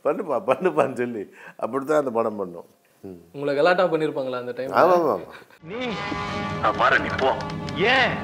[0.04, 1.22] பண்ணுப்பா பண்ணுப்பான்னு சொல்லி.
[1.64, 2.68] அப்படி தான் அந்த படம் பண்ணோம்.
[3.34, 5.34] உங்களை கலாட்டா பண்ணியிருப்பாங்களா அந்த டைம் ஆமாம் ஆமாம்
[5.70, 5.80] நீ
[6.80, 7.30] பாரு நீ போ.
[7.92, 8.14] ஏன்?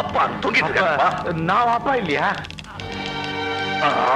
[0.00, 0.84] அப்பா தூங்கிட்டு
[1.48, 2.28] நான் அப்பா இல்லையா?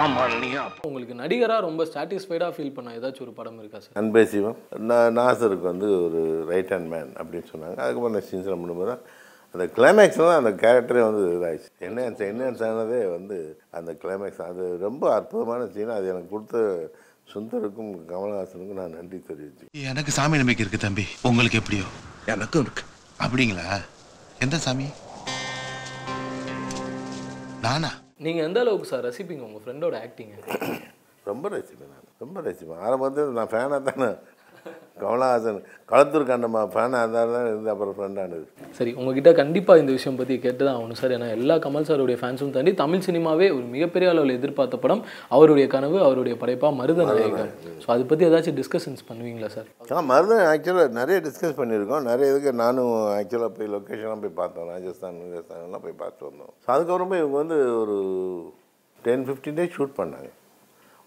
[0.02, 0.80] ஆமா நீ அப்பா.
[0.88, 4.56] உங்களுக்கு நடிகராக ரொம்ப சாட்டிஸ்ஃபைடாக ஃபீல் பண்ண ஏதாச்சும் ஒரு படம் இருக்கா சார் அன்பே சிவம்.
[4.90, 6.20] நான் நாசருக்கு வந்து ஒரு
[6.52, 7.76] ரைட் ஹேண்ட் மேன் அப்படின்னு சொன்னாங்க.
[7.85, 9.04] அதுக்கப்புறம் சீன்ஸ்லாம் பண்ணும்போது தான்
[9.55, 13.37] அந்த கிளைமேக்ஸ் தான் அந்த கேரக்டரே வந்து இதாகிடுச்சு என்ன என்ன ஆனதே வந்து
[13.71, 16.59] அந்த கிளைமேக்ஸ் அது ரொம்ப அற்புதமான சீன் அது எனக்கு கொடுத்த
[17.33, 19.67] சுந்தருக்கும் கமலஹாசனுக்கும் நான் நன்றி தெரிவிச்சு.
[19.73, 21.05] எனக்கு சாமி நம்பிக்கை இருக்கு தம்பி.
[21.23, 21.85] உங்களுக்கு எப்படியோ.
[22.27, 22.83] எனக்கும் இருக்கு.
[23.21, 23.67] அப்படிங்களா?
[24.38, 24.87] எந்த சாமி?
[27.61, 27.91] நானா?
[28.19, 30.37] நீங்கள் எந்த அளவுக்கு சார் ரசிப்பீங்க உங்கள் ஃப்ரெண்டோட ஆக்டிங்க
[31.25, 32.09] ரொம்ப ரசிப்பேன் நான்.
[32.19, 32.83] ரொம்ப ரசிப்பேன்.
[32.87, 34.09] ஆரம்பத்தில் நான் ஃபேனாக தானே
[35.05, 35.61] கமலஹாசன்
[35.91, 38.45] களத்தூர் கண்டமா ஃபேனாக இருந்தால் தான் இருந்து அப்புறம் ஃப்ரெண்டானது
[38.79, 41.15] சரி உங்ககிட்ட கண்டிப்பாக இந்த விஷயம் பற்றி கேட்டு தான் ஆகணும் சார்.
[41.17, 45.03] ஏன்னா எல்லா கமல் சாருடைய ஃபேன்ஸும் தாண்டி தமிழ் சினிமாவே ஒரு மிகப்பெரிய அளவில் எதிர்பார்த்த படம்
[45.37, 47.53] அவருடைய கனவு அவருடைய படைப்பா மருத நாயகன்
[47.85, 49.69] ஸோ அதை பற்றி ஏதாச்சும் டிஸ்கஷன்ஸ் பண்ணுவீங்களா சார்?
[49.99, 52.05] ஆ மருதன் ஆக்சுவலாக நிறைய டிஸ்கஸ் பண்ணியிருக்கோம்.
[52.11, 54.69] நிறைய இதுக்கு நானும் ஆக்சுவலாக போய் லொக்கேஷன்லாம் போய் பார்த்தோம்.
[54.75, 56.53] ராஜஸ்தான் ராஜஸ்தான்லாம் போய் பார்த்து வந்தோம்.
[56.65, 57.97] ஸோ அதுக்கப்புறமா இவங்க வந்து ஒரு
[59.07, 60.31] டென் ஃபிஃப்டீன் டேஸ் ஷூட் பண்ணாங்க.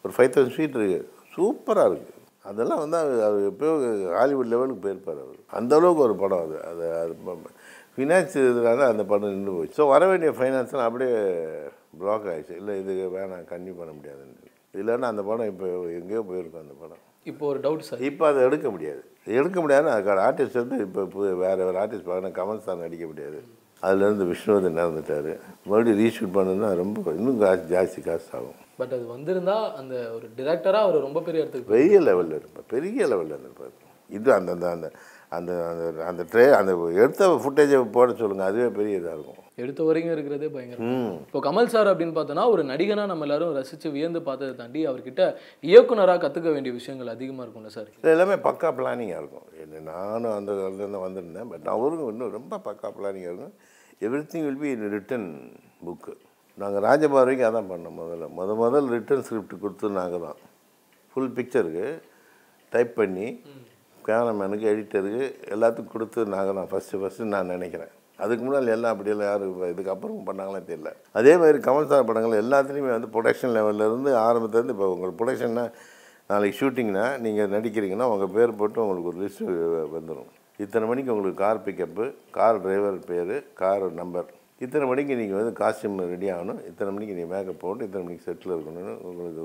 [0.05, 1.01] ஒரு ஃபைவ் தௌசண்ட் ஃபீட் இருக்கு.
[1.35, 3.73] சூப்பராக இருக்குது அதெல்லாம் வந்து அவர் அவர் எப்போயோ
[4.17, 5.39] ஹாலிவுட் லெவலுக்கு போயிருப்பார் அவர்.
[5.59, 6.57] அந்த அளவுக்கு ஒரு படம் அது.
[6.69, 7.15] அது அது
[7.95, 9.77] ஃபினான்ஸ் இதனால அந்த படம் நின்று போச்சு.
[9.79, 11.17] ஸோ வர வேண்டிய ஃபைனான்ஸ்லாம் அப்படியே
[11.99, 12.55] பிளாக் ஆயிடுச்சு.
[12.61, 15.67] இல்லை இது வேணாம் கன்னியூ பண்ண முடியாதுன்னு இல்லைன்னா அந்த படம் இப்போ
[15.99, 17.01] எங்கேயோ போயிருக்கும் அந்த படம்.
[17.31, 18.01] இப்போ ஒரு டவுட் சார்.
[18.09, 19.01] இப்போ அதை எடுக்க முடியாது.
[19.39, 21.03] எடுக்க முடியாதுன்னா அதுக்கான ஆர்டிஸ்ட் வந்து இப்போ
[21.43, 22.35] வேறு வேறு ஆர்டிஸ்ட் பார்க்கணும்.
[22.39, 23.39] கமல் சார் நடிக்க முடியாது.
[23.85, 25.31] அதுலேருந்து விஷ்ணுவர்தன் இறந்துட்டார்.
[25.69, 30.85] மறுபடியும் ரீஷூட் பண்ணணும்னா ரொம்ப இன்னும் காசு ஜாஸ்தி காசு ஆகும் பட் அது வந்திருந்தா அந்த ஒரு டிரெக்டராக
[30.87, 32.69] அவர் ரொம்ப பெரிய இடத்துக்கு பெரிய லெவலில் இருப்பார்.
[32.75, 33.73] பெரிய லெவலில் இருப்பார்.
[34.17, 34.87] இது அந்த அந்த அந்த
[35.35, 36.71] அந்த அந்த அந்த ட்ரே அந்த
[37.03, 39.39] எடுத்த ஃபுட்டேஜை போட சொல்லுங்கள் அதுவே பெரிய இதாக இருக்கும்.
[39.63, 40.89] எடுத்த வரைக்கும் இருக்கிறதே பயங்கரம்.
[41.27, 45.23] இப்போ கமல் சார் அப்படின்னு பார்த்தோன்னா ஒரு நடிகனா நம்ம எல்லாரும் ரசித்து வியந்து பார்த்ததை தாண்டி அவர்கிட்ட
[45.69, 47.89] இயக்குனராக கற்றுக்க வேண்டிய விஷயங்கள் அதிகமாக இருக்கும்ல சார்?
[47.99, 49.47] இது எல்லாமே பக்கா பிளானிங்காக இருக்கும்.
[49.63, 51.49] என்ன நானும் அந்த காலத்துல வந்திருந்தேன்.
[51.53, 53.55] பட் அவருக்கும் இன்னும் ரொம்ப பக்கா பிளானிங்காக இருக்கும்.
[54.33, 55.27] Everything will be in written
[55.87, 56.15] book
[56.61, 58.27] நாங்கள் ராஜபார்வைக்கு அதான் பண்ணோம் முதல்ல.
[58.37, 60.39] முத முதல் ரிட்டர்ன் ஸ்கிரிப்ட் கொடுத்து நாங்கள் தான்.
[61.11, 61.87] ஃபுல் பிக்சருக்கு
[62.73, 63.27] டைப் பண்ணி
[64.07, 66.69] கேமராமேனுக்கு எடிட்டருக்கு எல்லாத்துக்கும் கொடுத்து நாங்கள் தான்.
[66.71, 67.91] ஃபஸ்ட்டு ஃபஸ்ட்டு நான் நினைக்கிறேன்.
[68.23, 70.91] அதுக்கு முன்னால் எல்லாம் அப்படியெல்லாம் யாரும் இதுக்கப்புறம் பண்ணாங்களே தெரியல.
[71.19, 75.65] அதே மாதிரி கமல் சார் படங்கள் எல்லாத்துலேயுமே வந்து ப்ரொடக்ஷன் லெவல்லேருந்து ஆரம்பத்துலேருந்து இப்போ உங்களுக்கு ப்ரொடக்ஷன்னா
[76.31, 79.57] நாளைக்கு ஷூட்டிங்னா நீங்கள் நடிக்கிறீங்கன்னா உங்கள் பேர் போட்டு உங்களுக்கு ஒரு லிஸ்ட்டு
[79.95, 80.29] வந்துடும்
[80.63, 82.05] இத்தனை மணிக்கு உங்களுக்கு கார் பிக்கப்பு
[82.37, 84.29] கார் டிரைவர் பேர் கார் நம்பர்
[84.61, 86.59] இத்தனை மணிக்கு நீங்கள் வந்து காஸ்டியூம் ரெடி ஆகணும்.
[86.69, 89.41] இத்தனை மணிக்கு நீங்கள் மேக்கப் போட்டு இத்தனை மணிக்கு செட்டில் இருக்கணும்னு உங்களுக்கு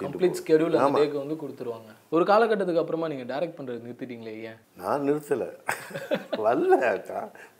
[0.00, 0.76] கம்ப்ளீட் ஸ்கெடியூல்.
[0.96, 1.90] டேக்கு வந்து கொடுத்துருவாங்க.
[2.16, 4.58] ஒரு காலகட்டத்துக்கு அப்புறமா நீங்கள் டைரக்ட் பண்ணுறது நிறுத்திட்டீங்களே ஏன்?
[4.82, 5.48] நான் நிறுத்தலை.
[6.46, 6.78] வரல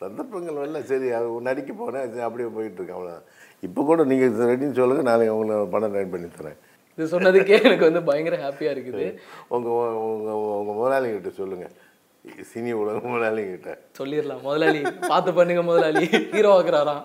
[0.03, 0.81] சந்தர்ப்பங்கள் வரல.
[0.91, 2.99] சரி அது நடிக்க போனேன் சரி அப்படியே போயிட்டு இருக்கேன்.
[2.99, 3.29] அவ்வளோதான்
[3.63, 6.59] இப்போ கூட நீங்கள் ரெடின்னு சொல்லுங்கள் நாளைக்கு உங்களுக்கு படம் ரெடி பண்ணி தரேன்.
[6.99, 9.07] இது சொன்னதுக்கே எனக்கு வந்து பயங்கர ஹாப்பியாக இருக்குது.
[9.55, 9.77] உங்கள்
[10.09, 11.75] உங்கள் உங்கள் முதலாளிகிட்ட சொல்லுங்கள்
[12.51, 14.43] சினி உலக முதலாளிகிட்ட சொல்லிடலாம்.
[14.47, 14.81] முதலாளி
[15.11, 16.03] பார்த்து பண்ணுங்க முதலாளி.
[16.35, 17.05] ஹீரோ ஆக்குறாராம்.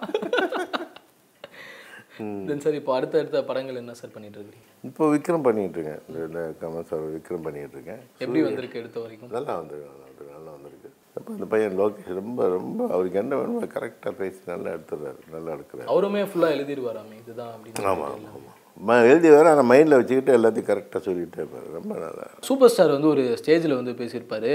[2.48, 6.86] தென் சார் இப்போ அடுத்த அடுத்த படங்கள் என்ன சார் பண்ணிட்டு இருக்கீங்க இப்போ விக்ரம் பண்ணிகிட்டு இருக்கேன் கமல்
[6.90, 9.32] சார் விக்ரம் பண்ணிகிட்டு இருக்கேன் எப்படி வந்திருக்கு எடுத்த வரைக்கும்?
[9.38, 10.90] நல்லா வந்திருக்கு நல்லா வந்திருக்கு நல்லா வந்திருக்கு.
[11.18, 15.90] அப்போ அந்த பையன் லோகேஷ் ரொம்ப ரொம்ப அவருக்கு என்ன வேணுமோ கரெக்டாக பேசி நல்லா எடுத்துடுறாரு நல்லா எடுக்கிறாரு.
[15.94, 18.62] அவருமே ஃபுல்லாக எழுதிடுவாராமே இதுதான் அப்படின்னு ஆமாம் ஆமாம்
[19.10, 21.68] எழுதி வேறு ஆனால் மைண்டில் வச்சுக்கிட்டு எல்லாத்தையும் கரெக்டாக சொல்லிகிட்டே இருப்பார்.
[21.78, 24.52] ரொம்ப நல்லா சூப்பர் ஸ்டார் வந்து ஒரு ஸ்டேஜில் வந்து பேசியிருப்பாரு.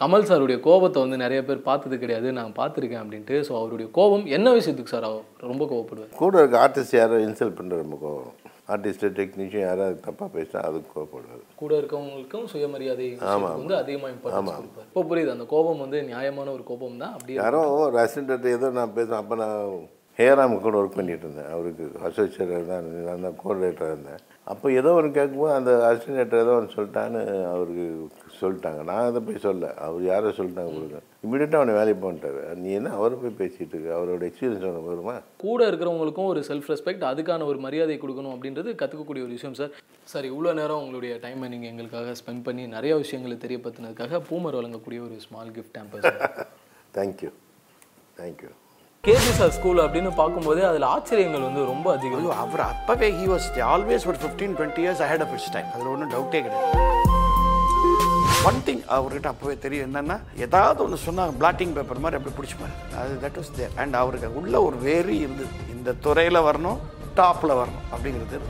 [0.00, 3.38] கமல் சாருடைய கோபத்தை வந்து நிறைய பேர் பார்த்தது கிடையாது நான் பார்த்துருக்கேன் அப்படின்ட்டு.
[3.48, 6.14] ஸோ அவருடைய கோபம் என்ன விஷயத்துக்கு சார் அவர் ரொம்ப கோவப்படுவார்?
[6.22, 8.32] கூட இருக்க ஆர்டிஸ்ட் யாரோ இன்சல்ட் பண்ணுற ரொம்ப கோவம்.
[8.74, 11.44] ஆர்டிஸ்ட்டு டெக்னீஷியன் யாராவது தப்பாக பேசினா அதுக்கு கோவப்படுவார்.
[11.60, 14.88] கூட இருக்கவங்களுக்கும் சுயமரியாதை ஆமா, வந்து அதிகமாக இம்பார்ட்டன்ஸ் கொடுப்பார்.
[14.90, 17.62] இப்போ புரியுது அந்த கோபம் வந்து நியாயமான ஒரு கோபம் தான் அப்படியே யாரோ
[18.00, 19.78] ரெசிடென்ட் ஏதோ நான் பேசுகிறேன் அப்போ நான்
[20.18, 24.22] ஹேராம் கூட ஒர்க் பண்ணிட்டு இருந்தேன் அவருக்கு அசோசியேட்டர் தான் நான் தான் கோஆர்டினேட்டராக இருந்தேன்.
[24.52, 27.20] அப்போ ஏதோ ஒன்று கேட்கும்போது அந்த அசிஸ்டன்ட் ஏதோ ஒன்று சொல்லிட்டான்னு
[27.52, 27.84] அவருக்கு
[28.40, 28.80] சொல்லிட்டாங்க.
[28.88, 31.00] நான் அதை போய் சொல்ல அவர் யாரோ சொல்லிட்டாங்க கொடுங்க.
[31.24, 33.88] இமீடியட்டாக அவனை வேலைக்கு பண்ணிட்டாரு நீ என்ன அவரை போய் பேசிகிட்டு இருக்க?
[33.98, 35.16] அவரோட எக்ஸ்பீரியன்ஸ் உனக்கு வருமா?
[35.46, 39.74] கூட இருக்கிறவங்களுக்கும் ஒரு செல்ஃப் ரெஸ்பெக்ட் அதுக்கான ஒரு மரியாதை கொடுக்கணும் அப்படின்றது கற்றுக்கக்கூடிய ஒரு விஷயம் சார்
[40.12, 45.18] சார் இவ்வளோ நேரம் உங்களுடைய டைமை நீங்கள் எங்களுக்காக ஸ்பெண்ட் பண்ணி நிறைய விஷயங்களை தெரியப்படுத்தினதுக்காக பூமர் வழங்கக்கூடிய ஒரு
[45.26, 46.08] small gift hamper
[46.98, 47.32] thank you
[48.20, 48.50] thank you
[49.06, 52.24] KB sir school அப்படின்னு பார்க்கும்போது அதில் ஆச்சரியங்கள் வந்து ரொம்ப அதிகம்.
[52.44, 56.10] அவர் அப்பவே ஹி வாஸ் ஆல்வேஸ் ஒரு fifteen twenty years ahead of its time அதில் ஒன்றும்
[56.14, 56.72] டவுட்டே கிடையாது.
[58.50, 63.14] ஒன் திங் அவர்கிட்ட அப்போவே தெரியும் என்னன்னா ஏதாவது ஒன்று சொன்னால் பிளாட்டிங் பேப்பர் மாதிரி அப்படி பிடிச்சிப்பாரு அது
[63.24, 65.52] தட் வாஸ் தேர் அண்ட் அவருக்கு உள்ள ஒரு வேரி இருந்தது.
[65.76, 66.78] இந்த துறையில் வரணும்
[67.20, 68.40] டாப்பில் வரணும் அப்படிங்கிறது.